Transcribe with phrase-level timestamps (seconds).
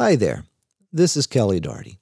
[0.00, 0.44] Hi there.
[0.90, 1.98] This is Kelly Darty.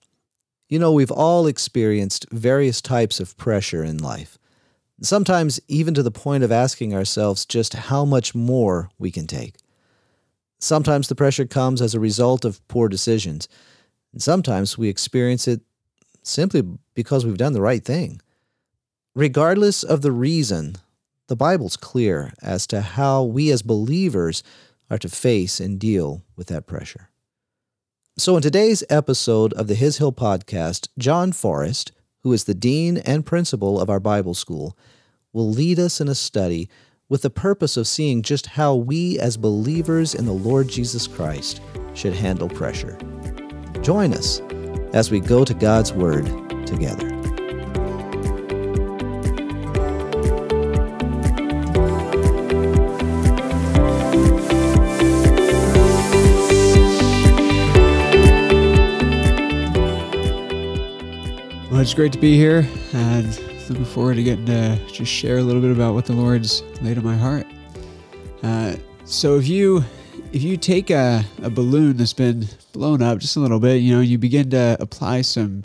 [0.69, 4.39] You know, we've all experienced various types of pressure in life,
[5.03, 9.57] sometimes even to the point of asking ourselves just how much more we can take.
[10.61, 13.49] Sometimes the pressure comes as a result of poor decisions,
[14.13, 15.63] and sometimes we experience it
[16.23, 16.63] simply
[16.95, 18.21] because we've done the right thing.
[19.17, 20.77] Regardless of the reason,
[21.27, 24.45] the Bible's clear as to how we as believers
[24.89, 27.11] are to face and deal with that pressure.
[28.19, 31.93] So, in today's episode of the His Hill podcast, Jon Forrest,
[32.25, 34.77] who is the dean and principal of our Bible school,
[35.33, 36.69] will lead us in a study
[37.09, 41.61] with the purpose of seeing just how we as believers in the Lord Jesus Christ
[41.95, 42.99] should handle pressure.
[43.83, 44.41] Join us
[44.93, 46.27] as we go to God's Word
[46.67, 47.18] together.
[61.89, 65.63] It's great to be here and looking forward to getting to just share a little
[65.63, 67.47] bit about what the Lord's laid on my heart.
[68.43, 69.83] Uh, so if you
[70.35, 73.95] if you take a, a balloon that's been blown up just a little bit, you
[73.95, 75.65] know, you begin to apply some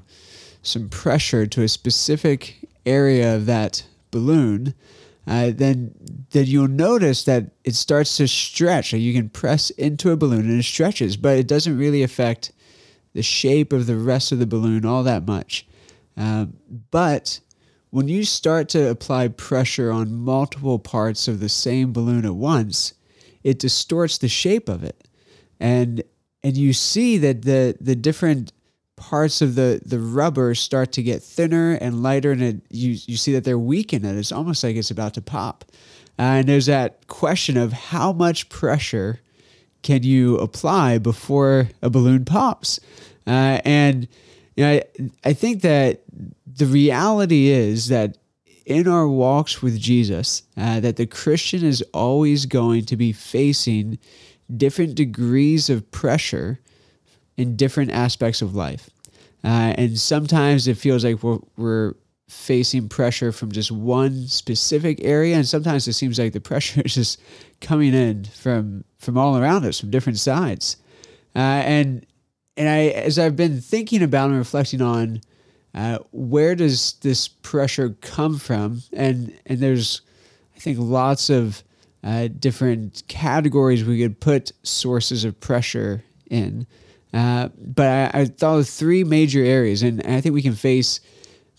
[0.62, 4.76] some pressure to a specific area of that balloon,
[5.28, 5.94] uh, then
[6.32, 8.94] then you'll notice that it starts to stretch.
[8.94, 12.54] you can press into a balloon and it stretches, but it doesn't really affect
[13.12, 15.68] the shape of the rest of the balloon all that much.
[16.18, 16.58] Um,
[16.92, 17.40] but
[17.90, 22.94] when you start to apply pressure on multiple parts of the same balloon at once,
[23.44, 25.08] it distorts the shape of it.
[25.60, 26.04] And
[26.44, 28.52] and you see that the the different
[28.96, 33.18] parts of the, the rubber start to get thinner and lighter and it, you, you
[33.18, 35.66] see that they're weakened and it's almost like it's about to pop.
[36.18, 39.20] Uh, and there's that question of how much pressure
[39.82, 42.80] can you apply before a balloon pops?
[43.28, 44.08] Uh, and
[44.56, 44.84] you know, I,
[45.24, 46.04] I think that
[46.46, 48.18] the reality is that
[48.66, 54.00] in our walks with Jesus, uh, that the Christian is always going to be facing
[54.56, 56.60] different degrees of pressure
[57.38, 58.90] in different aspects of life.
[59.44, 61.96] Uh, and sometimes it feels like we're, we're
[62.30, 66.96] facing pressure from just one specific area, and sometimes it seems like the pressure is
[66.96, 67.20] just
[67.60, 70.78] coming in from from all around us, from different sides.
[71.36, 72.06] Uh, and
[72.56, 75.22] and I, as I've been thinking about and reflecting on,
[75.74, 78.84] uh, where does this pressure come from?
[78.94, 80.02] And and there's,
[80.56, 81.64] I think, lots of
[82.04, 86.68] uh, different categories we could put sources of pressure in.
[87.14, 91.00] Uh, but I, I, thought of three major areas, and I think we can face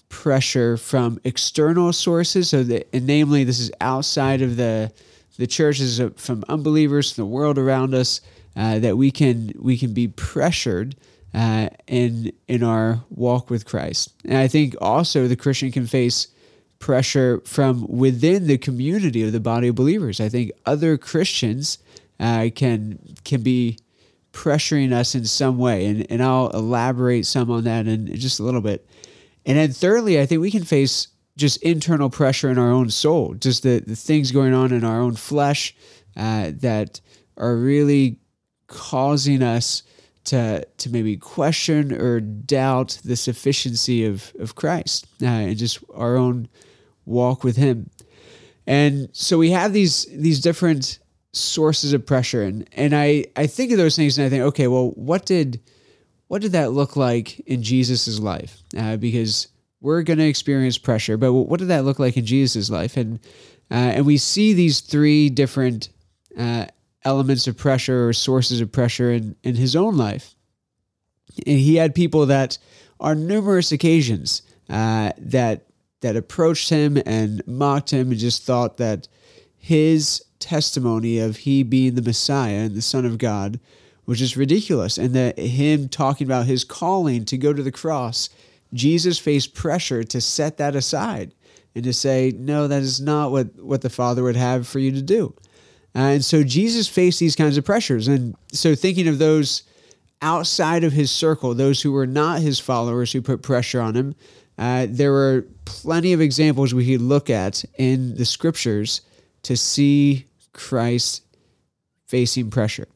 [0.09, 2.51] pressure from external sources.
[2.51, 4.93] So, that, and namely, this is outside of the
[5.39, 8.21] the churches, from unbelievers, the world around us
[8.57, 10.97] uh, that we can we can be pressured
[11.35, 14.13] uh, in in our walk with Christ.
[14.25, 16.29] And I think also the Christian can face
[16.79, 20.21] pressure from within the community of the body of believers.
[20.21, 21.79] I think other Christians
[22.21, 23.79] uh, can can be
[24.33, 28.43] pressuring us in some way, and and I'll elaborate some on that in, just a
[28.43, 28.87] little bit.
[29.47, 33.35] And then thirdly, I think we can face just internal pressure in our own soul,
[33.35, 35.75] just the, the things going on in our own flesh
[36.17, 37.01] uh, that
[37.37, 38.19] are really
[38.75, 39.83] causing us
[40.25, 46.17] to to maybe question or doubt the sufficiency of of Christ uh, and just our
[46.17, 46.49] own
[47.07, 47.91] walk with Him.
[48.67, 50.99] And so we have these these different
[51.33, 54.67] sources of pressure, and and I I think of those things, and I think, okay,
[54.67, 55.61] well, what did
[56.29, 58.63] what did that look like in Jesus's life?
[58.77, 59.49] Uh, because
[59.81, 62.97] we're going to experience pressure, but what did that look like in Jesus's life?
[62.97, 63.21] And
[63.71, 65.91] uh, and we see these three different
[66.39, 66.67] uh,
[67.05, 70.35] elements of pressure or sources of pressure in, in his own life.
[71.47, 72.59] And he had people that
[73.01, 75.67] on numerous occasions uh, that
[76.01, 79.09] that approached him and mocked him and just thought that
[79.57, 83.59] his testimony of he being the Messiah and the Son of God
[84.05, 88.29] was just ridiculous, and that him talking about his calling to go to the cross,
[88.75, 91.33] Jesus faced pressure to set that aside
[91.75, 94.93] and to say, no, that is not what, what the Father would have for you
[94.93, 95.35] to do.
[95.95, 98.09] Uh, and so Jesus faced these kinds of pressures.
[98.09, 99.63] And so thinking of those
[100.23, 104.15] outside of his circle, those who were not his followers who put pressure on him,
[104.59, 109.03] uh, there were plenty of examples we could look at in the scriptures
[109.43, 111.23] to see Christ
[112.07, 112.89] facing pressure.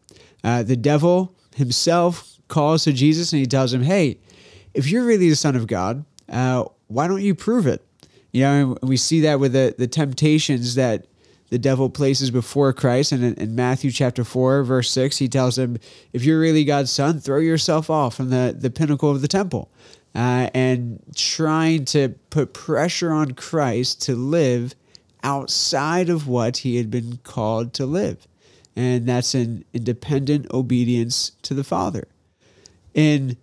[0.43, 4.19] Uh, the devil himself calls to Jesus and he tells him, Hey,
[4.75, 7.85] if you're really the Son of God, uh, why don't you prove it?
[8.33, 11.07] You know, we see that with the, the temptations that
[11.51, 13.13] the devil places before Christ.
[13.13, 15.79] And in, Matthew chapter 4, verse 6, he tells him,
[16.13, 19.71] If you're really God's son, throw yourself off from the, the pinnacle of the temple.
[20.15, 24.75] Uh, and trying to put pressure on Christ to live
[25.23, 28.27] outside of what he had been called to live.
[28.75, 32.09] And that's an independent obedience to the Father.
[32.95, 33.37] In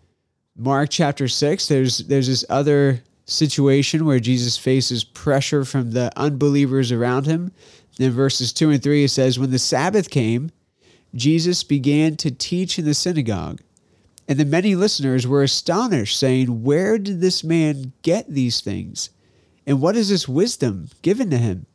[0.58, 6.92] Mark chapter 6, there's, there's this other situation where Jesus faces pressure from the unbelievers
[6.92, 7.52] around him.
[8.00, 10.52] In verses 2 and 3, it says, When the Sabbath came,
[11.14, 13.62] Jesus began to teach in the synagogue.
[14.28, 19.12] And the many listeners were astonished, saying, Where did this man get these things?
[19.66, 21.66] And what is this wisdom given to him?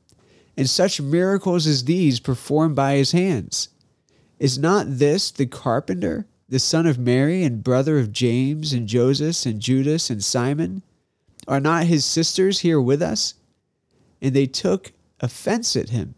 [0.56, 3.68] And such miracles as these performed by his hands?
[4.38, 9.46] Is not this the carpenter, the son of Mary, and brother of James, and Joseph,
[9.46, 10.82] and Judas, and Simon?
[11.48, 13.34] Are not his sisters here with us?
[14.20, 16.14] And they took offense at him.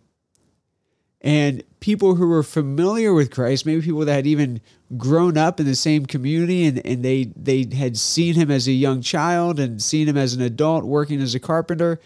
[1.20, 4.60] And people who were familiar with Christ, maybe people that had even
[4.96, 8.72] grown up in the same community and, and they, they had seen him as a
[8.72, 12.00] young child and seen him as an adult working as a carpenter,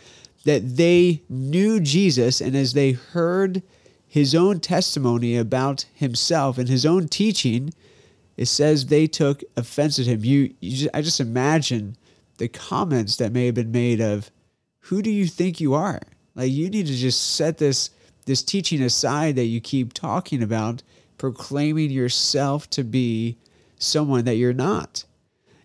[0.44, 2.42] that they knew Jesus.
[2.42, 3.62] And as they heard
[4.06, 7.72] his own testimony about himself and his own teaching,
[8.36, 10.24] it says they took offense at him.
[10.24, 11.96] You, you just, I just imagine
[12.36, 14.30] the comments that may have been made of,
[14.80, 16.02] "Who do you think you are?"
[16.36, 17.90] Like you need to just set this
[18.26, 20.82] this teaching aside that you keep talking about,
[21.16, 23.36] proclaiming yourself to be
[23.78, 25.04] someone that you're not.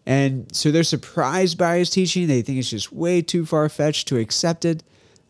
[0.06, 2.28] And so they're surprised by his teaching.
[2.28, 4.84] They think it's just way too far fetched to accept it.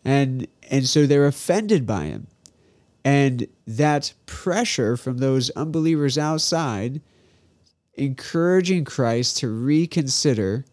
[0.04, 2.28] And and so they're offended by him.
[3.04, 7.00] And that pressure from those unbelievers outside
[7.94, 10.64] encouraging Christ to reconsider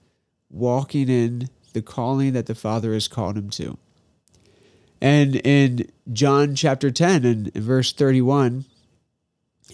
[0.50, 3.78] walking in the calling that the Father has called him to.
[5.02, 8.66] And in John chapter 10 and verse 31,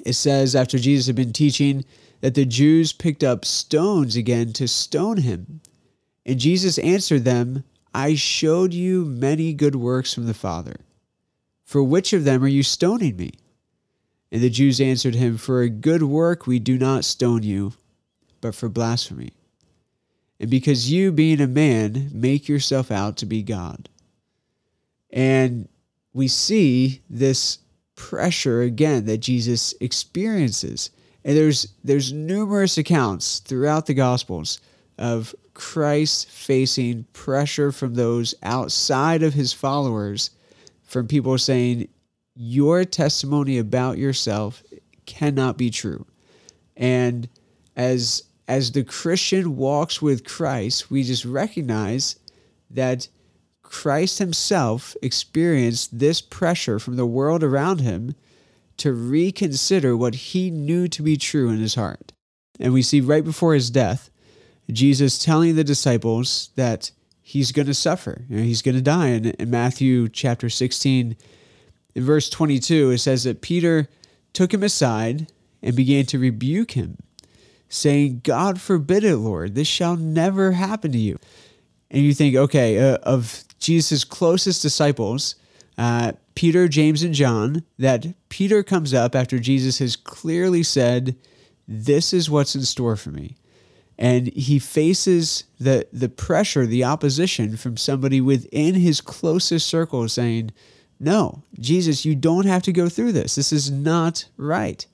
[0.05, 1.85] it says, after Jesus had been teaching,
[2.21, 5.61] that the Jews picked up stones again to stone him.
[6.25, 7.63] And Jesus answered them,
[7.93, 10.75] I showed you many good works from the Father.
[11.63, 13.31] For which of them are you stoning me?
[14.31, 17.73] And the Jews answered him, For a good work we do not stone you,
[18.41, 19.31] but for blasphemy
[20.39, 23.89] and because you, being a man, make yourself out to be God.
[25.15, 25.69] And
[26.13, 27.59] we see this
[27.95, 30.91] pressure again that Jesus experiences.
[31.23, 34.59] And there's there's numerous accounts throughout the gospels
[34.97, 40.29] of Christ facing pressure from those outside of his followers
[40.83, 41.87] from people saying
[42.35, 44.63] your testimony about yourself
[45.05, 46.05] cannot be true.
[46.75, 47.29] And
[47.75, 52.17] as as the Christian walks with Christ, we just recognize
[52.69, 53.07] that
[53.65, 58.15] Christ himself experienced this pressure from the world around him
[58.77, 62.11] to reconsider what he knew to be true in his heart.
[62.59, 64.09] And we see right before his death,
[64.71, 66.91] Jesus telling the disciples that
[67.21, 69.07] he's going to suffer, you know, he's going to die.
[69.07, 71.15] And in Matthew chapter 16,
[71.95, 73.87] in verse 22, it says that Peter
[74.33, 75.27] took him aside
[75.61, 76.97] and began to rebuke him
[77.69, 81.17] saying, God forbid it, Lord, this shall never happen to you.
[81.91, 85.35] And you think, okay, uh, of Jesus' closest disciples,
[85.77, 91.15] uh, Peter, James, and John, that Peter comes up after Jesus has clearly said,
[91.67, 93.35] This is what's in store for me.
[93.97, 100.51] And he faces the, the pressure, the opposition from somebody within his closest circle saying,
[100.99, 103.33] No, Jesus, you don't have to go through this.
[103.33, 104.85] This is not right.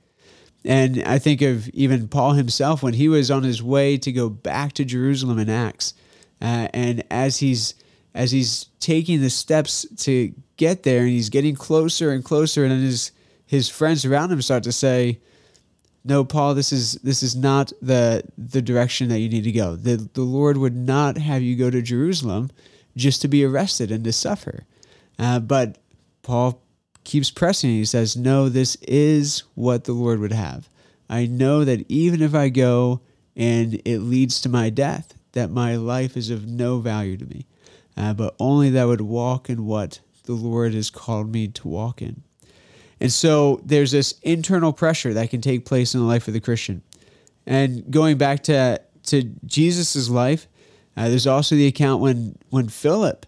[0.63, 4.29] And I think of even Paul himself when he was on his way to go
[4.29, 5.93] back to Jerusalem in Acts,
[6.41, 7.73] uh, and as he's
[8.13, 12.83] as he's taking the steps to get there, and he's getting closer and closer, and
[12.83, 13.11] his
[13.45, 15.19] his friends around him start to say,
[16.03, 19.75] "No, Paul, this is this is not the the direction that you need to go.
[19.75, 22.51] The the Lord would not have you go to Jerusalem
[22.95, 24.65] just to be arrested and to suffer."
[25.19, 25.77] Uh, but
[26.23, 26.61] Paul
[27.03, 27.69] keeps pressing.
[27.69, 30.69] He says, No, this is what the Lord would have.
[31.09, 33.01] I know that even if I go
[33.35, 37.45] and it leads to my death, that my life is of no value to me,
[38.01, 42.01] uh, but only that would walk in what the Lord has called me to walk
[42.01, 42.23] in.
[42.99, 46.39] And so there's this internal pressure that can take place in the life of the
[46.39, 46.81] Christian.
[47.45, 50.47] And going back to, to Jesus' life,
[50.97, 53.25] uh, there's also the account when, when Philip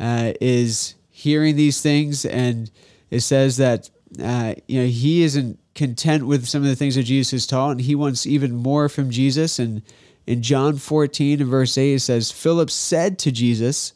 [0.00, 2.70] uh, is hearing these things and
[3.10, 3.90] it says that
[4.22, 7.72] uh, you know he isn't content with some of the things that Jesus has taught,
[7.72, 9.58] and he wants even more from Jesus.
[9.58, 9.82] And
[10.26, 13.92] in John 14 and verse 8, it says, Philip said to Jesus,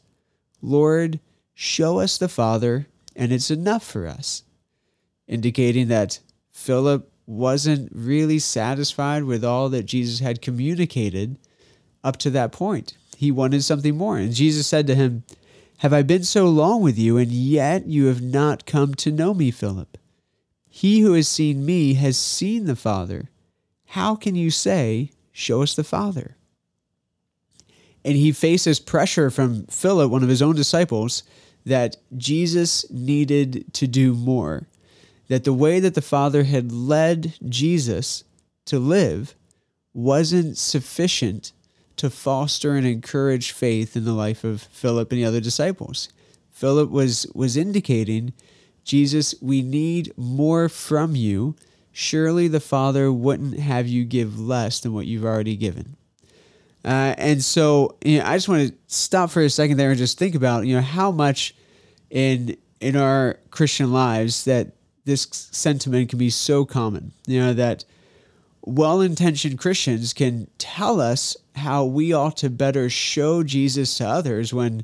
[0.61, 1.21] Lord,
[1.55, 4.43] show us the Father, and it's enough for us,
[5.27, 11.37] indicating that Philip wasn't really satisfied with all that Jesus had communicated
[12.03, 12.97] up to that point.
[13.17, 14.17] He wanted something more.
[14.17, 15.25] And Jesus said to him,
[15.79, 19.35] Have I been so long with you, and yet you have not come to know
[19.35, 19.99] me, Philip?
[20.71, 23.29] He who has seen me has seen the Father.
[23.87, 26.38] How can you say, Show us the Father?
[28.05, 31.23] And he faces pressure from Philip, one of his own disciples,
[31.67, 34.67] that Jesus needed to do more.
[35.29, 38.25] That the way that the Father had led Jesus
[38.67, 39.35] to live
[39.93, 41.53] wasn't sufficient
[41.97, 46.09] to foster and encourage faith in the life of Philip and the other disciples.
[46.51, 48.33] Philip was was indicating,
[48.85, 51.57] Jesus, we need more from you.
[51.93, 55.97] Surely the Father wouldn't have you give less than what you've already given.
[56.89, 59.99] Uh, and so you know, I just want to stop for a second there and
[59.99, 61.55] just think about you know how much
[62.09, 64.69] in in our Christian lives that
[65.05, 67.13] this sentiment can be so common.
[67.27, 67.85] You know that
[68.63, 74.83] well-intentioned Christians can tell us how we ought to better show Jesus to others when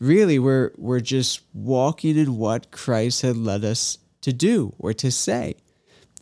[0.00, 5.10] really we're we're just walking in what Christ had led us to do or to
[5.10, 5.56] say.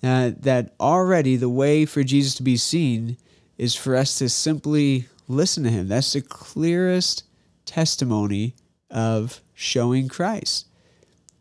[0.03, 3.17] Uh, that already the way for Jesus to be seen
[3.57, 5.89] is for us to simply listen to him.
[5.89, 7.25] That's the clearest
[7.65, 8.55] testimony
[8.91, 10.67] of showing Christ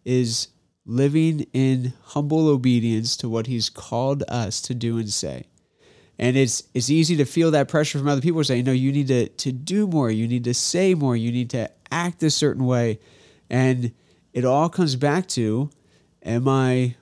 [0.05, 0.47] is
[0.85, 5.45] living in humble obedience to what he's called us to do and say.
[6.17, 9.07] And it's it's easy to feel that pressure from other people saying, no, you need
[9.07, 12.65] to, to do more, you need to say more, you need to act a certain
[12.65, 12.99] way.
[13.49, 13.91] And
[14.33, 15.69] it all comes back to
[16.23, 16.95] am I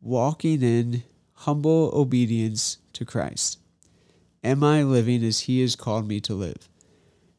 [0.00, 3.58] walking in humble obedience to Christ?
[4.42, 6.68] Am I living as He has called me to live?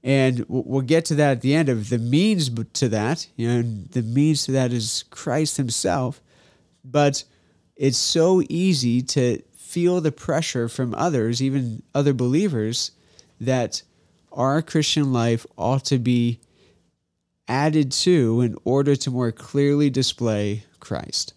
[0.03, 3.27] And we'll get to that at the end of the means to that.
[3.35, 6.21] You know, the means to that is Christ Himself.
[6.83, 7.23] But
[7.75, 12.91] it's so easy to feel the pressure from others, even other believers,
[13.39, 13.83] that
[14.31, 16.39] our Christian life ought to be
[17.47, 21.33] added to in order to more clearly display Christ.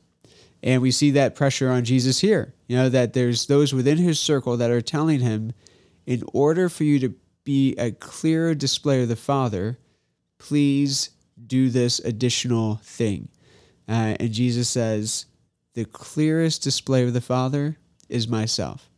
[0.65, 2.55] And we see that pressure on Jesus here.
[2.67, 5.53] You know, that there's those within his circle that are telling him,
[6.07, 9.79] in order for you to be a clearer display of the Father,
[10.39, 11.11] please
[11.47, 13.29] do this additional thing.
[13.87, 15.27] Uh, and Jesus says,
[15.75, 17.77] the clearest display of the Father
[18.09, 18.89] is myself,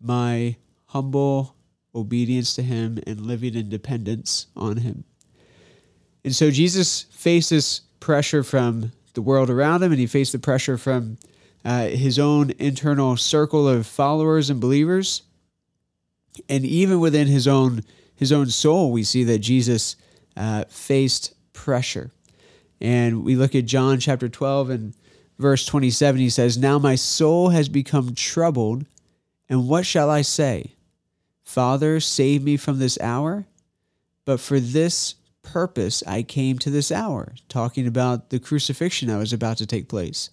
[0.00, 0.56] my
[0.86, 1.54] humble
[1.94, 5.04] obedience to Him and living in dependence on Him.
[6.24, 10.76] And so Jesus faces pressure from the world around him, and he faced the pressure
[10.76, 11.18] from
[11.64, 15.22] uh, his own internal circle of followers and believers.
[16.48, 17.82] And even within his own
[18.16, 19.96] his own soul, we see that Jesus
[20.36, 22.12] uh, faced pressure.
[22.80, 24.94] And we look at John chapter 12 and
[25.38, 26.20] verse 27.
[26.20, 28.86] He says, Now my soul has become troubled,
[29.48, 30.74] and what shall I say?
[31.42, 33.46] Father, save me from this hour.
[34.24, 39.32] But for this purpose I came to this hour, talking about the crucifixion that was
[39.32, 40.30] about to take place.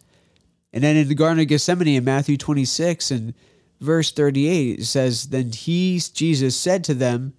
[0.73, 3.33] And then in the Garden of Gethsemane in Matthew 26 and
[3.79, 7.33] verse 38, it says, Then he, Jesus, said to them,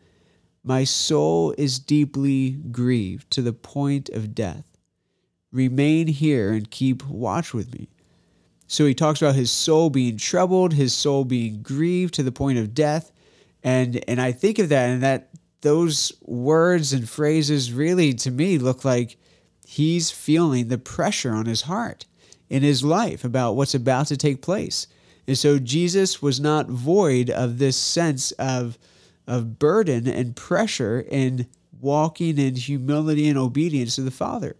[0.62, 4.66] My soul is deeply grieved to the point of death.
[5.50, 7.88] Remain here and keep watch with me.
[8.66, 12.58] So he talks about his soul being troubled, his soul being grieved to the point
[12.58, 13.12] of death.
[13.62, 15.28] And and I think of that and that
[15.62, 19.16] those words and phrases really, to me, look like
[19.66, 22.04] he's feeling the pressure on his heart
[22.50, 24.86] in his life about what's about to take place.
[25.26, 28.76] And so Jesus was not void of this sense of,
[29.26, 31.46] of burden and pressure in
[31.80, 34.56] walking in humility and obedience to the Father.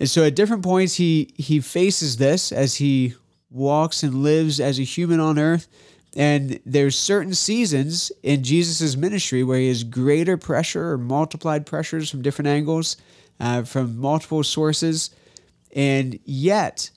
[0.00, 3.14] And so at different points, he, he faces this as he
[3.50, 5.68] walks and lives as a human on earth.
[6.16, 12.10] And there's certain seasons in Jesus' ministry where he has greater pressure or multiplied pressures
[12.10, 12.96] from different angles,
[13.38, 15.10] uh, from multiple sources.
[15.74, 16.90] And yet,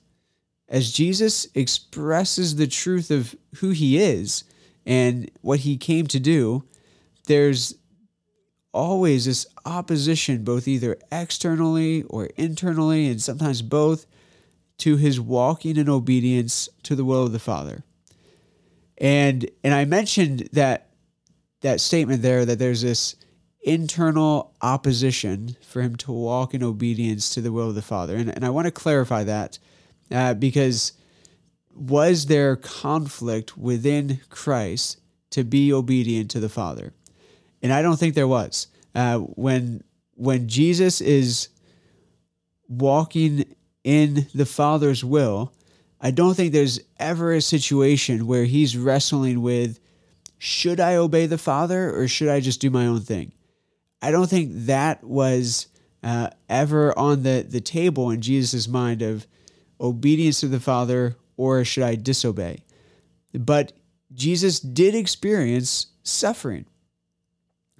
[0.68, 4.44] as Jesus expresses the truth of who he is
[4.86, 6.64] and what he came to do,
[7.26, 7.74] there's
[8.72, 14.06] always this opposition, both either externally or internally, and sometimes both,
[14.78, 17.84] to his walking in obedience to the will of the Father.
[19.02, 20.88] And and I mentioned that
[21.60, 23.16] that statement there that there's this
[23.62, 28.16] internal opposition for him to walk in obedience to the will of the Father.
[28.16, 29.58] And, and I want to clarify that
[30.10, 30.92] uh, because
[31.74, 36.92] was there conflict within Christ to be obedient to the Father?
[37.62, 38.68] And I don't think there was.
[38.94, 39.82] Uh, when
[40.14, 41.48] when Jesus is
[42.68, 45.52] walking in the Father's will,
[46.04, 49.78] I don't think there's ever a situation where he's wrestling with
[50.36, 53.30] should I obey the Father or should I just do my own thing?
[54.02, 55.68] I don't think that was
[56.02, 59.28] uh, ever on the, the table in Jesus' mind of
[59.80, 62.64] obedience to the Father or should I disobey?
[63.32, 63.72] But
[64.12, 66.66] Jesus did experience suffering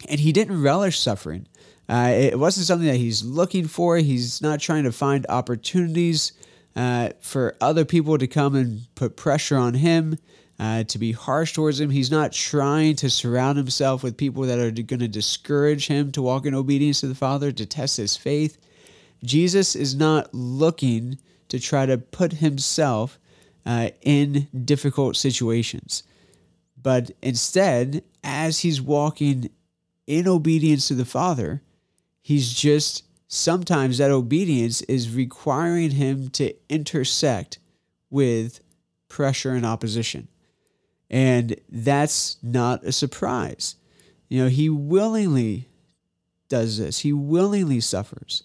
[0.09, 1.49] and he didn't relish suffering.
[1.89, 3.97] Uh, it wasn't something that he's looking for.
[3.97, 6.33] He's not trying to find opportunities
[6.75, 10.19] uh, for other people to come and put pressure on him,
[10.59, 11.91] uh, to be harsh towards him.
[11.91, 16.23] He's not trying to surround himself with people that are going to discourage him to
[16.23, 18.59] walk in obedience to the Father, to test his faith.
[19.25, 23.19] Jesus is not looking to try to put himself
[23.67, 26.03] uh, in difficult situations.
[26.81, 29.51] But instead, as he's walking
[30.07, 31.63] in obedience to the Father,
[32.21, 37.59] he's just sometimes that obedience is requiring him to intersect
[38.11, 38.61] with
[39.09, 40.29] pressure and opposition.
[41.09, 43.77] And that's not a surprise.
[44.29, 45.71] You know, he willingly
[46.51, 48.43] does this, he willingly suffers.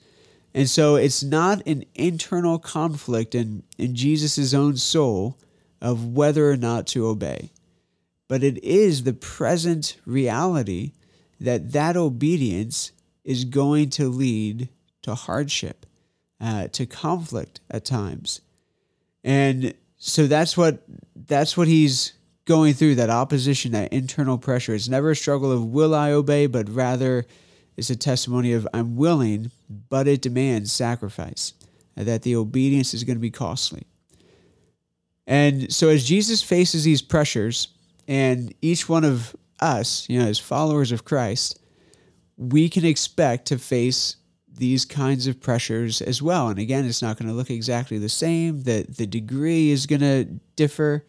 [0.54, 5.38] And so it's not an internal conflict in, in Jesus' own soul
[5.82, 7.52] of whether or not to obey,
[8.30, 10.94] but it is the present reality
[11.42, 12.94] that that obedience
[13.26, 14.70] is going to lead
[15.08, 15.86] to hardship,
[16.42, 18.42] uh, to conflict at times.
[19.24, 20.84] And so that's what
[21.16, 22.14] that's what he's
[22.46, 24.76] going through that opposition, that internal pressure.
[24.76, 27.26] It's never a struggle of will I obey, but rather
[27.78, 29.52] it's a testimony of I'm willing,
[29.90, 31.54] but it demands sacrifice,
[31.96, 33.84] that the obedience is going to be costly.
[35.26, 37.70] And so as Jesus faces these pressures,
[38.08, 41.60] and each one of us, you know, as followers of Christ,
[42.38, 44.18] we can expect to face
[44.58, 46.50] these kinds of pressures as well.
[46.50, 48.64] And again, it's not going to look exactly the same.
[48.64, 51.06] The the degree is going to differ,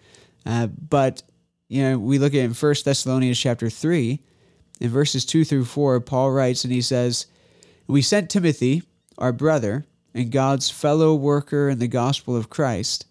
[0.46, 1.22] uh, but
[1.68, 4.20] you know we look at in First Thessalonians chapter three,
[4.80, 7.26] in verses two through four, Paul writes and he says,
[7.86, 8.82] "We sent Timothy,
[9.16, 13.06] our brother and God's fellow worker in the gospel of Christ,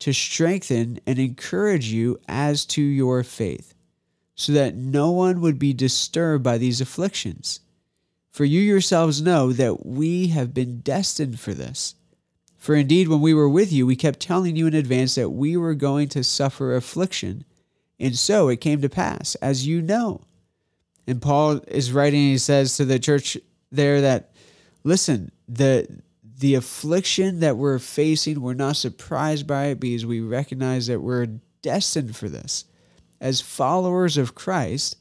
[0.00, 3.74] to strengthen and encourage you as to your faith."
[4.38, 7.60] So that no one would be disturbed by these afflictions
[8.36, 11.94] for you yourselves know that we have been destined for this.
[12.58, 15.56] For indeed, when we were with you, we kept telling you in advance that we
[15.56, 17.46] were going to suffer affliction.
[17.98, 20.20] And so it came to pass, as you know.
[21.06, 23.38] And Paul is writing, he says to the church
[23.72, 24.34] there that,
[24.84, 25.88] listen, the,
[26.38, 31.28] the affliction that we're facing, we're not surprised by it because we recognize that we're
[31.62, 32.66] destined for this.
[33.18, 34.98] As followers of Christ,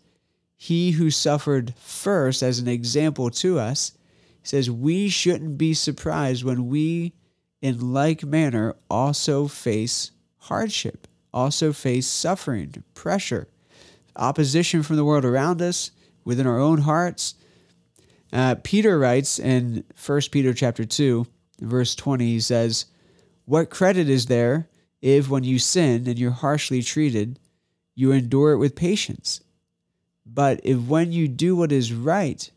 [0.66, 3.92] he who suffered first as an example to us
[4.42, 7.14] says we shouldn't be surprised when we
[7.62, 13.48] in like manner also face hardship also face suffering pressure
[14.16, 15.92] opposition from the world around us
[16.24, 17.36] within our own hearts.
[18.34, 21.28] Uh, peter writes in 1 peter chapter 2
[21.62, 22.88] verse 20 he says
[23.46, 24.68] what credit is there
[25.00, 27.38] if when you sin and you're harshly treated
[27.94, 29.42] you endure it with patience
[30.26, 32.50] but if when you do what is right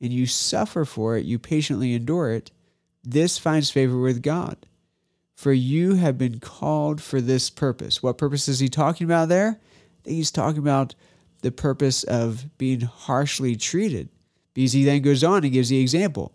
[0.00, 2.50] and you suffer for it, you patiently endure it,
[3.04, 4.66] this finds favor with God.
[5.34, 8.02] For you have been called for this purpose.
[8.02, 9.60] What purpose is he talking about there?
[10.04, 10.94] He's talking about
[11.40, 14.08] the purpose of being harshly treated.
[14.54, 16.34] Because he then goes on and gives the example.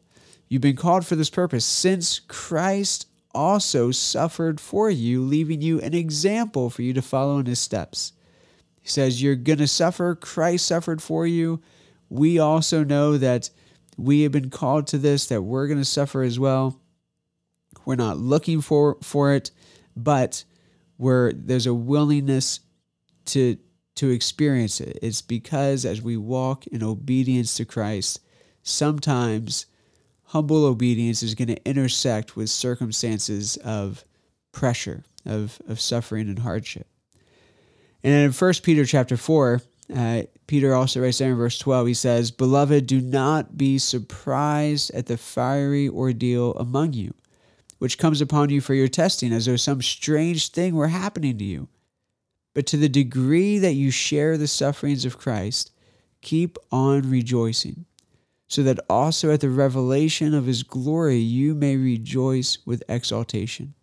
[0.49, 5.93] You've been called for this purpose, since Christ also suffered for you, leaving you an
[5.93, 8.13] example for you to follow in his steps.
[8.87, 10.15] He says, You're going to suffer.
[10.15, 11.61] Christ suffered for you.
[12.07, 13.49] We also know that
[13.97, 16.79] we have been called to this, that we're going to suffer as well.
[17.83, 19.51] We're not looking for, for it,
[19.97, 20.45] but
[20.97, 22.61] we're, there's a willingness
[23.25, 23.57] to,
[23.95, 24.99] to experience it.
[25.01, 28.21] It's because as we walk in obedience to Christ,
[28.63, 29.65] sometimes
[30.27, 34.05] humble obedience is going to intersect with circumstances of
[34.53, 36.87] pressure, of, of suffering and hardship.
[38.03, 39.61] And in 1 Peter chapter 4,
[39.95, 44.91] uh, Peter also writes there in verse 12, he says, Beloved, do not be surprised
[44.93, 47.13] at the fiery ordeal among you,
[47.79, 51.43] which comes upon you for your testing, as though some strange thing were happening to
[51.43, 51.67] you.
[52.53, 55.71] But to the degree that you share the sufferings of Christ,
[56.21, 57.85] keep on rejoicing,
[58.47, 63.73] so that also at the revelation of his glory you may rejoice with exaltation.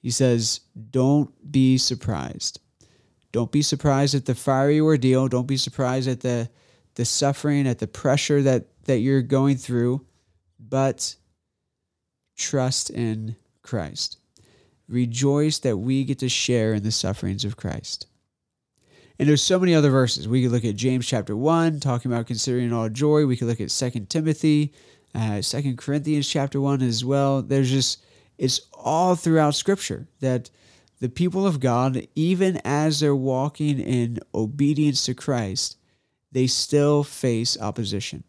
[0.00, 2.60] He says, Don't be surprised.
[3.32, 5.26] Don't be surprised at the fiery ordeal.
[5.28, 6.48] Don't be surprised at the
[6.94, 10.04] the suffering, at the pressure that that you're going through,
[10.60, 11.16] but
[12.36, 14.18] trust in Christ.
[14.88, 18.06] Rejoice that we get to share in the sufferings of Christ.
[19.18, 20.26] And there's so many other verses.
[20.26, 23.24] We could look at James chapter 1, talking about considering all joy.
[23.24, 24.72] We could look at 2 Timothy,
[25.14, 27.40] uh, 2 Corinthians chapter 1 as well.
[27.40, 28.04] There's just,
[28.36, 30.50] it's all throughout Scripture that
[31.02, 35.76] the people of God, even as they're walking in obedience to Christ,
[36.30, 38.22] they still face opposition.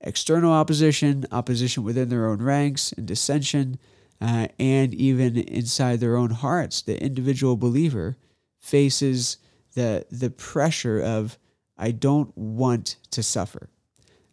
[0.00, 3.78] External opposition, opposition within their own ranks, and dissension,
[4.22, 6.80] uh, and even inside their own hearts.
[6.80, 8.16] The individual believer
[8.58, 9.36] faces
[9.74, 11.38] the the pressure of
[11.76, 13.68] I don't want to suffer,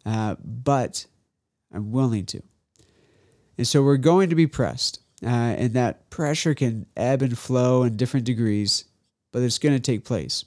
[0.06, 1.08] uh, but
[1.74, 2.41] I'm willing to.
[3.58, 7.84] And so we're going to be pressed, uh, and that pressure can ebb and flow
[7.84, 8.86] in different degrees,
[9.32, 10.45] but it's going to take place.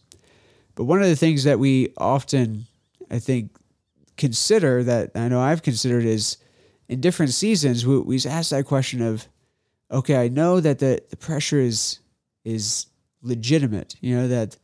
[0.75, 2.67] But one of the things that we often,
[3.11, 3.51] I think,
[4.17, 6.39] consider that I know I've considered is
[6.89, 9.27] in different seasons, we, we ask that question of,
[9.91, 11.99] okay, I know that the, the pressure is
[12.45, 12.87] is
[13.23, 14.57] legitimate, you know, that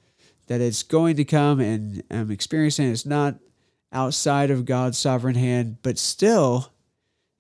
[0.47, 3.39] that it's going to come and I'm experiencing it's not
[3.93, 6.73] outside of God's sovereign hand, but still,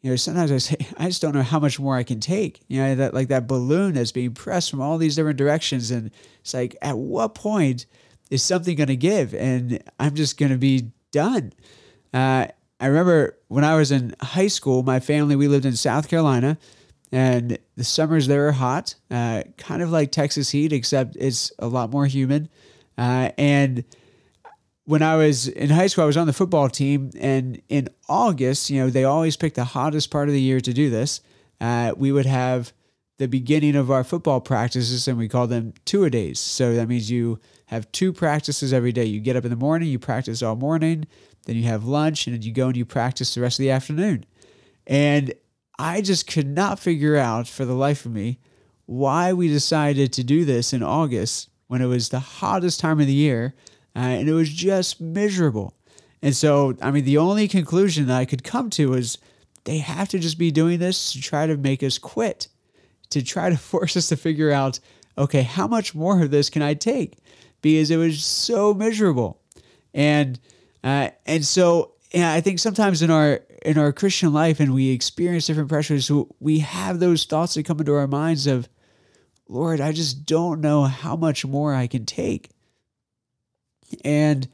[0.00, 2.60] you know, sometimes I say, I just don't know how much more I can take.
[2.68, 5.90] You know, that like that balloon that's being pressed from all these different directions.
[5.90, 7.86] And it's like, at what point
[8.30, 9.34] is something going to give?
[9.34, 11.52] And I'm just going to be done.
[12.12, 12.46] Uh,
[12.80, 16.58] I remember when I was in high school, my family, we lived in South Carolina
[17.10, 21.66] and the summers there are hot, uh, kind of like Texas heat, except it's a
[21.66, 22.50] lot more humid.
[22.96, 23.84] Uh, and
[24.88, 28.70] when I was in high school, I was on the football team, and in August,
[28.70, 31.20] you know, they always pick the hottest part of the year to do this.
[31.60, 32.72] Uh, we would have
[33.18, 36.40] the beginning of our football practices, and we call them two a days.
[36.40, 39.04] So that means you have two practices every day.
[39.04, 41.06] You get up in the morning, you practice all morning,
[41.44, 43.70] then you have lunch, and then you go and you practice the rest of the
[43.70, 44.24] afternoon.
[44.86, 45.34] And
[45.78, 48.38] I just could not figure out for the life of me
[48.86, 53.06] why we decided to do this in August when it was the hottest time of
[53.06, 53.54] the year
[53.98, 55.74] uh, and it was just miserable.
[56.22, 59.18] And so, I mean, the only conclusion that I could come to was
[59.64, 62.46] they have to just be doing this to try to make us quit,
[63.10, 64.78] to try to force us to figure out,
[65.16, 67.18] okay, how much more of this can I take?
[67.60, 69.40] Because it was so miserable.
[69.92, 70.38] And
[70.84, 74.90] uh, and so yeah, I think sometimes in our in our Christian life and we
[74.90, 76.08] experience different pressures,
[76.38, 78.68] we have those thoughts that come into our minds of,
[79.48, 82.50] Lord, I just don't know how much more I can take.
[84.04, 84.48] And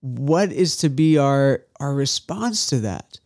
[0.00, 3.18] what is to be our our response to that?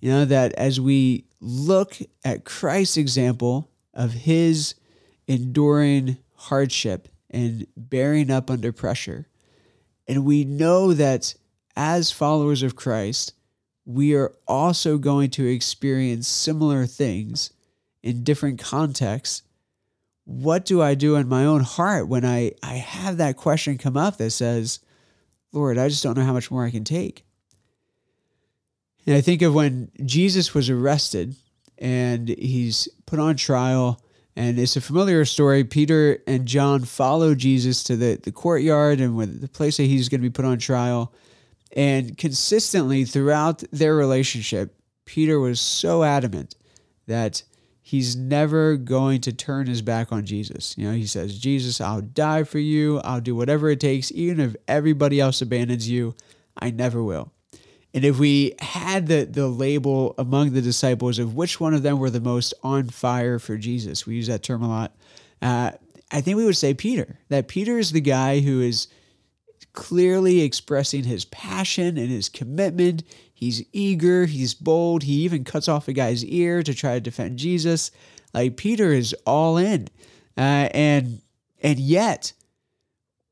[0.00, 4.74] You know, that as we look at Christ's example of his
[5.26, 9.28] enduring hardship and bearing up under pressure,
[10.06, 11.34] and we know that
[11.76, 13.32] as followers of Christ,
[13.86, 17.50] we are also going to experience similar things
[18.02, 19.42] in different contexts
[20.24, 23.96] what do I do in my own heart when I, I have that question come
[23.96, 24.80] up that says,
[25.52, 27.24] Lord, I just don't know how much more I can take?
[29.06, 31.36] And I think of when Jesus was arrested
[31.78, 34.00] and he's put on trial,
[34.36, 35.62] and it's a familiar story.
[35.62, 40.08] Peter and John follow Jesus to the, the courtyard and with the place that he's
[40.08, 41.12] going to be put on trial.
[41.76, 46.54] And consistently throughout their relationship, Peter was so adamant
[47.06, 47.42] that
[47.86, 50.74] he's never going to turn his back on Jesus.
[50.78, 52.98] You know, he says, Jesus, I'll die for you.
[53.00, 54.10] I'll do whatever it takes.
[54.12, 56.14] Even if everybody else abandons you,
[56.56, 57.30] I never will.
[57.92, 61.98] And if we had the, the label among the disciples of which one of them
[61.98, 64.96] were the most on fire for Jesus, we use that term a lot.
[65.42, 65.72] Uh,
[66.10, 68.88] I think we would say Peter, that Peter is the guy who is
[69.74, 73.02] clearly expressing his passion and his commitment.
[73.34, 75.02] He's eager, he's bold.
[75.02, 77.90] He even cuts off a guy's ear to try to defend Jesus.
[78.32, 79.88] Like Peter is all in.
[80.36, 81.20] Uh, and
[81.62, 82.32] and yet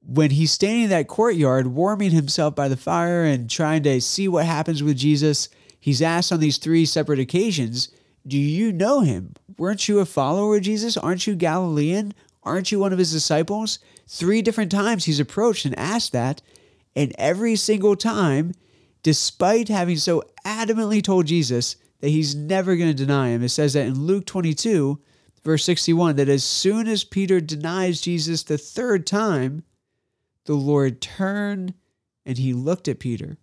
[0.04, 4.26] when he's standing in that courtyard warming himself by the fire and trying to see
[4.28, 7.88] what happens with Jesus, he's asked on these three separate occasions,
[8.26, 9.34] Do you know him?
[9.58, 10.96] Weren't you a follower of Jesus?
[10.96, 12.14] Aren't you Galilean?
[12.44, 13.78] Aren't you one of his disciples?
[14.06, 16.42] Three different times he's approached and asked that.
[16.96, 18.52] And every single time,
[19.02, 23.74] despite having so adamantly told Jesus that he's never going to deny him, it says
[23.74, 25.00] that in Luke 22,
[25.44, 29.62] verse 61, that as soon as Peter denies Jesus the third time,
[30.44, 31.74] the Lord turned
[32.26, 33.38] and he looked at Peter.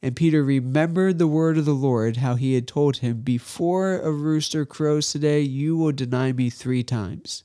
[0.00, 4.12] And Peter remembered the word of the Lord, how he had told him, Before a
[4.12, 7.42] rooster crows today, you will deny me three times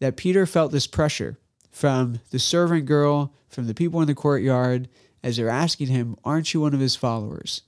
[0.00, 1.38] that Peter felt this pressure
[1.70, 4.88] from the servant girl, from the people in the courtyard,
[5.22, 7.62] as they're asking him, Aren't you one of his followers?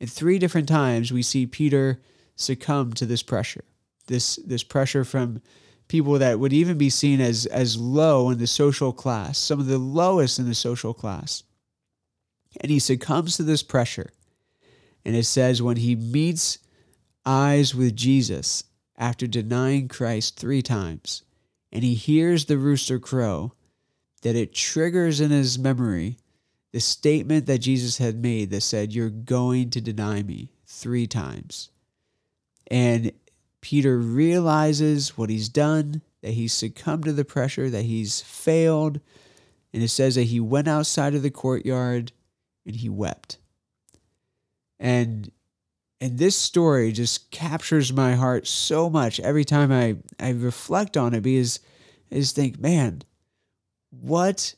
[0.00, 2.00] And three different times we see Peter
[2.36, 3.64] succumb to this pressure,
[4.06, 5.42] this this pressure from
[5.88, 9.66] people that would even be seen as as low in the social class, some of
[9.66, 11.42] the lowest in the social class.
[12.60, 14.10] And he succumbs to this pressure.
[15.04, 16.58] And it says when he meets
[17.24, 18.64] eyes with Jesus
[18.96, 21.22] after denying Christ 3 times
[21.72, 23.52] and he hears the rooster crow
[24.22, 26.18] that it triggers in his memory
[26.72, 31.70] the statement that Jesus had made that said, You're going to deny me three times.
[32.70, 33.12] And
[33.60, 39.00] Peter realizes what he's done, that he's succumbed to the pressure, that he's failed.
[39.72, 42.12] And it says that he went outside of the courtyard
[42.64, 43.38] and he wept.
[44.78, 45.30] And
[46.00, 51.12] and this story just captures my heart so much every time I, I reflect on
[51.14, 51.60] it because
[52.10, 53.02] I just think, man,
[53.90, 54.54] what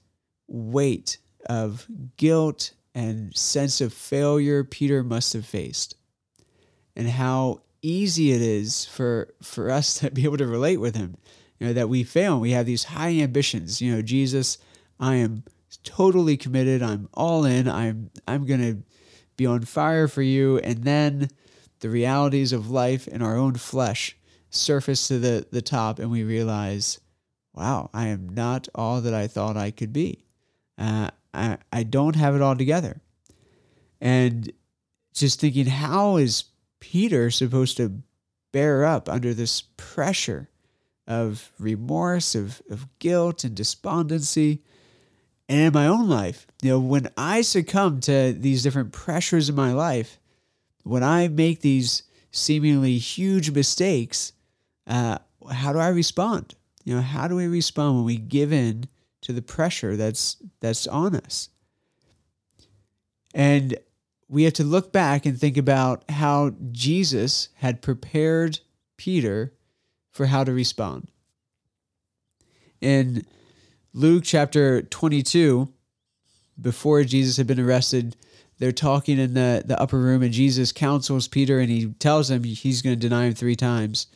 [0.47, 5.97] weight of guilt and sense of failure Peter must have faced,
[6.95, 11.17] and how easy it is for for us to be able to relate with him.
[11.59, 12.35] You know that we fail.
[12.35, 13.81] and We have these high ambitions.
[13.81, 14.59] You know, Jesus,
[15.01, 15.45] I am
[15.85, 16.83] totally committed.
[16.83, 17.69] I'm all in.
[17.69, 18.79] I'm I'm gonna
[19.43, 20.59] be on fire for you.
[20.59, 21.29] And then
[21.81, 24.17] the realities of life in our own flesh
[24.51, 27.01] surface to the the top, and we realize
[27.55, 30.25] wow, I am not all that I thought I could be.
[30.79, 33.03] Uh, I, I don't have it all together.
[34.01, 34.51] And
[35.13, 36.45] just thinking, how is
[36.81, 38.01] Peter supposed to
[38.53, 40.49] bear up under this pressure
[41.07, 44.63] of remorse, of, of guilt and despondency?
[45.49, 49.55] And in my own life, you know, when I succumb to these different pressures in
[49.55, 50.19] my life,
[50.85, 54.33] when I make these seemingly huge mistakes,
[54.87, 55.19] uh,
[55.51, 56.55] how do I respond?
[56.85, 58.89] You know, how do we respond when we give in
[59.23, 61.49] to the pressure that's that's on us?
[63.35, 63.77] And
[64.29, 68.61] we have to look back and think about how Jesus had prepared
[68.97, 69.53] Peter
[70.11, 71.09] for how to respond.
[72.81, 73.25] In
[73.95, 75.69] Luke chapter 22,
[76.61, 78.17] before Jesus had been arrested,
[78.59, 82.45] they're talking in the, the upper room, and Jesus counsels Peter and he tells him
[82.45, 84.07] he's going to deny him three times.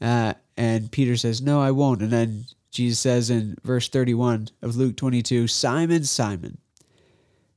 [0.00, 2.02] Uh, and Peter says, No, I won't.
[2.02, 6.58] And then Jesus says in verse 31 of Luke 22 Simon, Simon,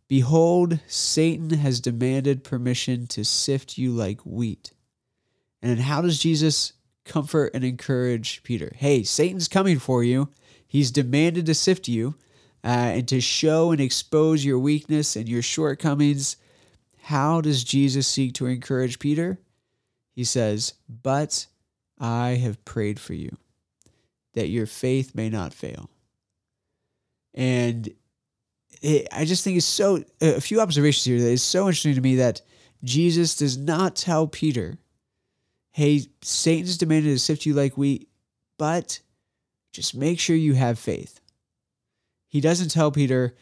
[0.07, 4.73] behold, Satan has demanded permission to sift you like wheat.
[5.61, 6.73] And how does Jesus
[7.05, 8.73] comfort and encourage Peter?
[8.75, 10.29] Hey, Satan's coming for you.
[10.73, 12.15] He's demanded to sift you
[12.63, 16.35] uh, and to show and expose your weakness and your shortcomings.
[17.03, 19.37] How does Jesus seek to encourage Peter?
[20.15, 21.45] He says, But
[21.99, 23.37] I have prayed for you
[24.33, 25.91] that your faith may not fail.
[27.35, 27.93] And
[28.81, 32.01] it, I just think it's so, a few observations here that is so interesting to
[32.01, 32.41] me that
[32.83, 34.79] Jesus does not tell Peter,
[35.69, 38.09] hey, Satan's demanded to sift you like wheat,
[38.57, 39.01] but
[39.73, 41.19] just make sure you have faith.
[42.29, 43.35] He doesn't tell Peter,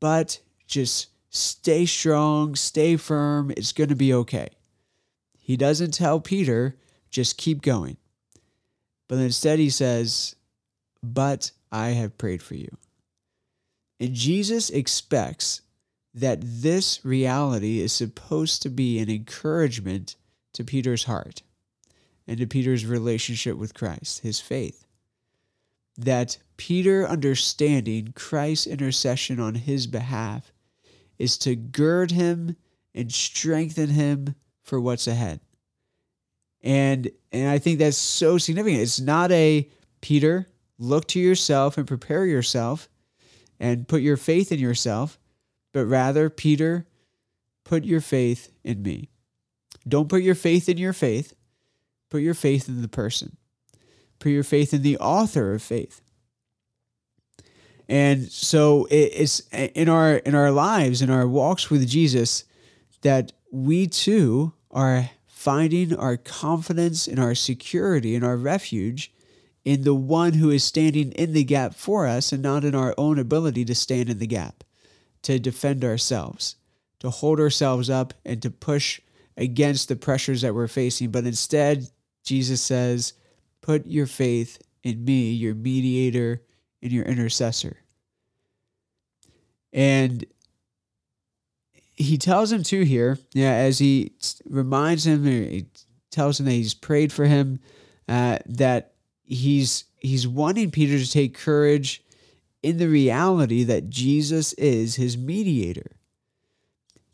[0.00, 4.48] but just stay strong, stay firm, it's going to be okay.
[5.38, 6.76] He doesn't tell Peter,
[7.10, 7.98] just keep going.
[9.08, 10.34] But instead, he says,
[11.02, 12.76] But I have prayed for you.
[14.00, 15.62] And Jesus expects
[16.12, 20.16] that this reality is supposed to be an encouragement
[20.54, 21.42] to Peter's heart
[22.26, 24.85] and to Peter's relationship with Christ, his faith.
[25.98, 30.52] That Peter understanding Christ's intercession on his behalf
[31.18, 32.56] is to gird him
[32.94, 35.40] and strengthen him for what's ahead.
[36.62, 38.82] And and I think that's so significant.
[38.82, 39.68] It's not a
[40.00, 42.88] Peter, look to yourself and prepare yourself
[43.58, 45.18] and put your faith in yourself,
[45.72, 46.86] but rather Peter,
[47.64, 49.10] put your faith in me.
[49.88, 51.34] Don't put your faith in your faith.
[52.10, 53.36] Put your faith in the person.
[54.18, 56.00] Put your faith in the author of faith.
[57.88, 62.44] And so it's in our in our lives, in our walks with Jesus,
[63.02, 69.12] that we too are finding our confidence and our security and our refuge
[69.64, 72.94] in the one who is standing in the gap for us and not in our
[72.98, 74.64] own ability to stand in the gap,
[75.22, 76.56] to defend ourselves,
[76.98, 79.00] to hold ourselves up and to push
[79.36, 81.10] against the pressures that we're facing.
[81.10, 81.88] But instead,
[82.24, 83.12] Jesus says,
[83.66, 86.40] Put your faith in me, your mediator
[86.80, 87.78] and your intercessor.
[89.72, 90.24] And
[91.92, 94.12] he tells him too here, yeah, as he
[94.48, 95.66] reminds him, he
[96.12, 97.58] tells him that he's prayed for him,
[98.08, 98.92] uh, that
[99.24, 102.04] he's he's wanting Peter to take courage
[102.62, 105.90] in the reality that Jesus is his mediator.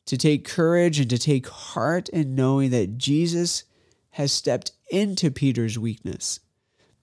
[0.04, 3.64] To take courage and to take heart in knowing that Jesus
[4.12, 6.40] has stepped into Peter's weakness.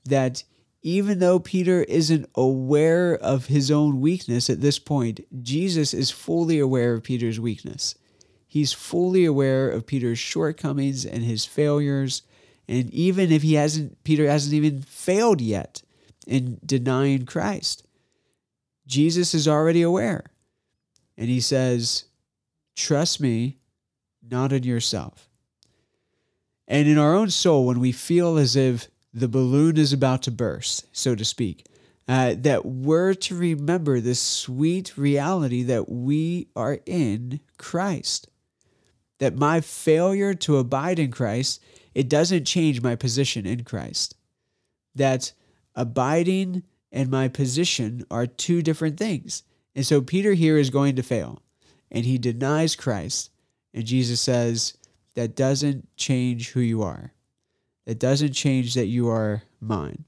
[0.05, 0.43] That
[0.81, 6.59] even though Peter isn't aware of his own weakness at this point, Jesus is fully
[6.59, 7.95] aware of Peter's weakness.
[8.47, 12.23] He's fully aware of Peter's shortcomings and his failures.
[12.67, 15.83] And even if he hasn't, Peter hasn't even failed yet
[16.25, 17.85] in denying Christ,
[18.85, 20.25] Jesus is already aware.
[21.17, 22.05] And he says,
[22.75, 23.57] Trust me,
[24.21, 25.28] not in yourself.
[26.69, 30.31] And in our own soul, when we feel as if the balloon is about to
[30.31, 31.65] burst, so to speak,
[32.07, 38.29] uh, that we're to remember this sweet reality that we are in Christ.
[39.17, 41.61] That my failure to abide in Christ,
[41.93, 44.15] it doesn't change my position in Christ.
[44.95, 45.33] That
[45.75, 49.43] abiding and my position are two different things.
[49.75, 51.41] And so Peter here is going to fail
[51.91, 53.31] and he denies Christ.
[53.73, 54.75] And Jesus says,
[55.15, 57.13] that doesn't change who you are.
[57.85, 60.05] It doesn't change that you are mine.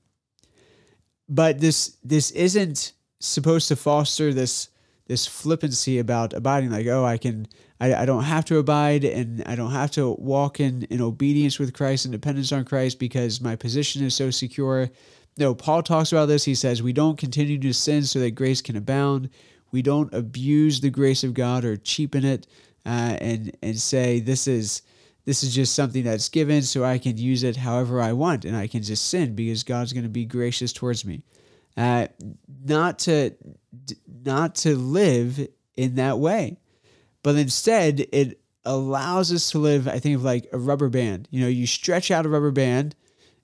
[1.27, 4.69] But this this isn't supposed to foster this
[5.07, 7.45] this flippancy about abiding like oh i can
[7.81, 11.59] I, I don't have to abide and i don't have to walk in in obedience
[11.59, 14.89] with christ and dependence on christ because my position is so secure
[15.37, 18.61] no paul talks about this he says we don't continue to sin so that grace
[18.61, 19.29] can abound
[19.71, 22.47] we don't abuse the grace of god or cheapen it
[22.85, 24.81] uh, and and say this is
[25.31, 28.53] this is just something that's given so I can use it however I want and
[28.53, 31.23] I can just sin because God's going to be gracious towards me.
[31.77, 32.07] Uh,
[32.65, 33.33] not to
[34.25, 36.57] not to live in that way,
[37.23, 39.87] but instead it allows us to live.
[39.87, 41.29] I think of like a rubber band.
[41.31, 42.93] You know, you stretch out a rubber band,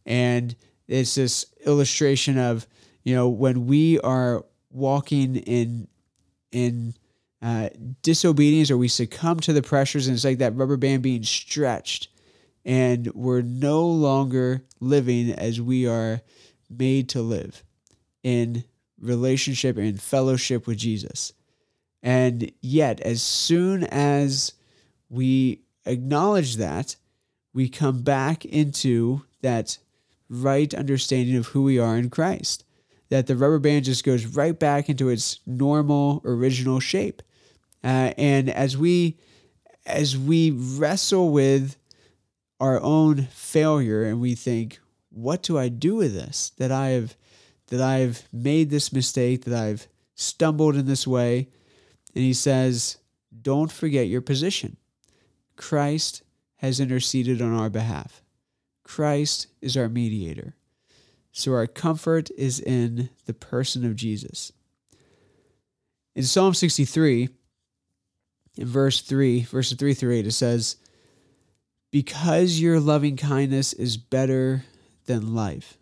[0.06, 0.54] and
[0.89, 2.67] it's this illustration of
[3.06, 5.88] you know when we are walking in
[6.52, 6.95] in
[7.41, 7.69] uh,
[8.02, 12.10] disobedience or we succumb to the pressures and it's like that rubber band being stretched
[12.67, 16.19] and we're no longer living as we are
[16.69, 17.63] made to live
[18.23, 18.65] in
[19.00, 21.32] relationship and fellowship with Jesus.
[22.04, 24.54] And yet, as soon as
[25.10, 26.97] we acknowledge that,
[27.54, 29.78] we come back into that
[30.30, 32.65] right understanding of who we are in Christ.
[33.10, 37.21] That the rubber band just goes right back into its normal, original shape.
[37.88, 39.17] Uh, and as we
[39.86, 41.78] as we wrestle with
[42.60, 46.52] our own failure and we think, what do I do with this?
[46.58, 47.15] That I have
[47.67, 51.47] that I've made this mistake, that I've stumbled in this way.
[52.13, 52.97] And he says,
[53.41, 54.76] Don't forget your position.
[55.56, 56.23] Christ
[56.58, 58.21] has interceded on our behalf.
[58.84, 60.56] Christ is our mediator.
[61.32, 64.52] So our comfort is in the person of Jesus.
[66.15, 67.30] In Psalm 63,
[68.58, 70.78] in verse 3, verses 3 through 8, it says,
[71.91, 74.65] Because your loving kindness is better
[75.06, 75.78] than life,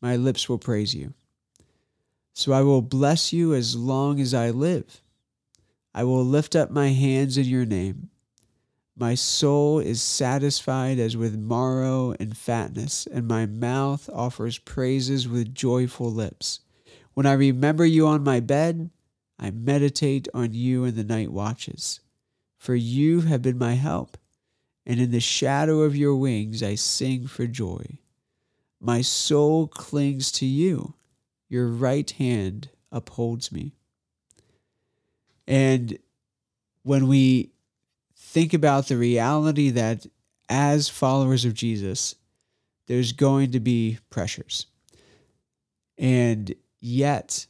[0.00, 1.14] my lips will praise you.
[2.34, 5.00] So I will bless you as long as I live.
[5.94, 8.10] I will lift up my hands in your name.
[8.98, 15.54] My soul is satisfied as with marrow and fatness, and my mouth offers praises with
[15.54, 16.60] joyful lips.
[17.14, 18.90] When I remember you on my bed,
[19.38, 22.00] I meditate on you in the night watches,
[22.58, 24.16] for you have been my help,
[24.86, 27.98] and in the shadow of your wings I sing for joy.
[28.80, 30.94] My soul clings to you,
[31.48, 33.74] your right hand upholds me.
[35.46, 35.98] And
[36.82, 37.52] when we
[38.16, 40.06] think about the reality that
[40.48, 42.14] as followers of Jesus,
[42.86, 44.66] there's going to be pressures.
[45.98, 47.46] And yet,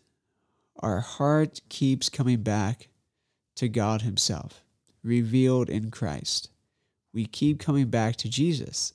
[0.81, 2.89] our heart keeps coming back
[3.57, 4.63] to God Himself,
[5.03, 6.51] revealed in Christ.
[7.13, 8.93] We keep coming back to Jesus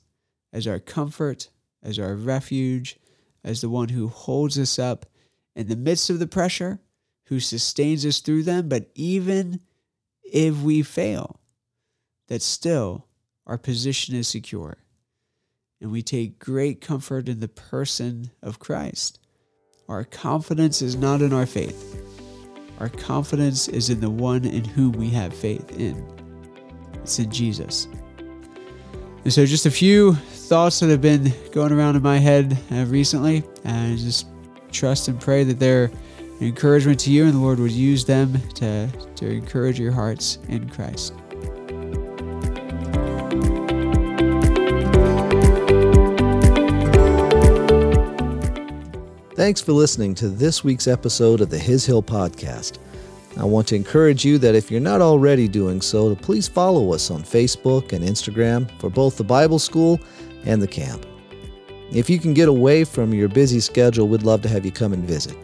[0.52, 1.48] as our comfort,
[1.82, 2.98] as our refuge,
[3.42, 5.06] as the one who holds us up
[5.56, 6.78] in the midst of the pressure,
[7.24, 8.68] who sustains us through them.
[8.68, 9.60] But even
[10.22, 11.40] if we fail,
[12.28, 13.06] that still
[13.46, 14.78] our position is secure.
[15.80, 19.18] And we take great comfort in the person of Christ.
[19.88, 22.00] Our confidence is not in our faith.
[22.78, 26.06] Our confidence is in the one in whom we have faith in.
[26.94, 27.88] It's in Jesus.
[29.24, 32.84] And so, just a few thoughts that have been going around in my head uh,
[32.86, 34.26] recently, and just
[34.72, 35.90] trust and pray that they're
[36.40, 40.68] encouragement to you, and the Lord would use them to, to encourage your hearts in
[40.68, 41.14] Christ.
[49.42, 52.78] Thanks for listening to this week's episode of the His Hill Podcast.
[53.36, 56.92] I want to encourage you that if you're not already doing so, to please follow
[56.92, 59.98] us on Facebook and Instagram for both the Bible School
[60.44, 61.04] and the camp.
[61.90, 64.92] If you can get away from your busy schedule, we'd love to have you come
[64.92, 65.36] and visit.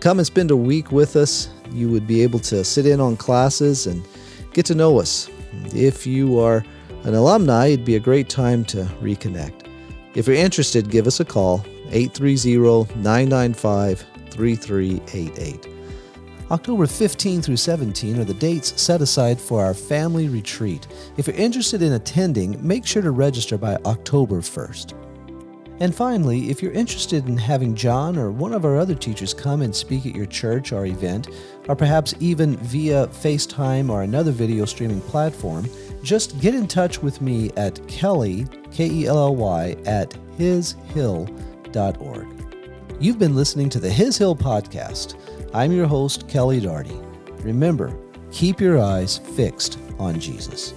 [0.00, 1.48] Come and spend a week with us.
[1.70, 4.04] You would be able to sit in on classes and
[4.52, 5.30] get to know us.
[5.72, 6.64] If you are
[7.04, 9.68] an alumni, it'd be a great time to reconnect.
[10.16, 15.68] If you're interested, give us a call 830 995 3388.
[16.50, 20.86] October 15 through 17 are the dates set aside for our family retreat.
[21.18, 24.94] If you're interested in attending, make sure to register by October 1st.
[25.80, 29.62] And finally, if you're interested in having Jon or one of our other teachers come
[29.62, 31.28] and speak at your church or event,
[31.68, 35.68] or perhaps even via FaceTime or another video streaming platform,
[36.02, 40.16] just get in touch with me at Kelly, K E L L Y, at
[43.00, 45.14] You've been listening to the His Hill Podcast.
[45.54, 47.04] I'm your host, Kelly Darty.
[47.44, 47.96] Remember,
[48.32, 50.74] keep your eyes fixed on Jesus.